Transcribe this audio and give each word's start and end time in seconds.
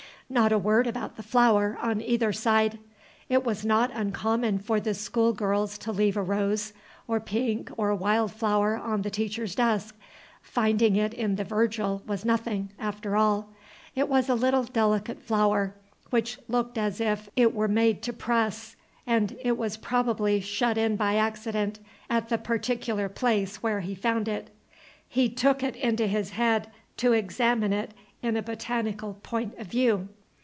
Not 0.33 0.53
a 0.53 0.57
word 0.57 0.87
about 0.87 1.17
the 1.17 1.23
flower 1.23 1.77
on 1.81 1.99
either 1.99 2.31
side. 2.31 2.79
It 3.27 3.43
was 3.43 3.65
not 3.65 3.91
uncommon 3.93 4.59
for 4.59 4.79
the 4.79 4.93
schoolgirls 4.93 5.77
to 5.79 5.91
leave 5.91 6.15
a 6.15 6.21
rose 6.23 6.71
or 7.05 7.19
pink 7.19 7.69
or 7.75 7.93
wild 7.93 8.31
flower 8.31 8.77
on 8.77 9.01
the 9.01 9.09
teacher's 9.09 9.55
desk. 9.55 9.93
Finding 10.41 10.95
it 10.95 11.13
in 11.13 11.35
the 11.35 11.43
Virgil 11.43 12.01
was 12.07 12.23
nothing, 12.23 12.71
after 12.79 13.17
all; 13.17 13.49
it 13.93 14.07
was 14.07 14.29
a 14.29 14.33
little 14.33 14.63
delicate 14.63 15.21
flower, 15.21 15.75
which 16.11 16.39
looked 16.47 16.77
as 16.77 17.01
if 17.01 17.29
it 17.35 17.53
were 17.53 17.67
made 17.67 18.01
to 18.03 18.13
press, 18.13 18.77
and 19.05 19.35
it 19.41 19.57
was 19.57 19.75
probably 19.75 20.39
shut 20.39 20.77
in 20.77 20.95
by 20.95 21.15
accident 21.17 21.77
at 22.09 22.29
the 22.29 22.37
particular 22.37 23.09
place 23.09 23.57
where 23.57 23.81
he 23.81 23.93
found 23.93 24.29
it. 24.29 24.49
He 25.09 25.27
took 25.27 25.61
it 25.61 25.75
into 25.75 26.07
his 26.07 26.29
head 26.29 26.71
to 26.95 27.11
examine 27.11 27.73
it 27.73 27.93
in 28.23 28.37
a 28.37 28.41
botanical 28.41 29.15
point 29.21 29.57
of 29.57 29.67
view. 29.67 30.07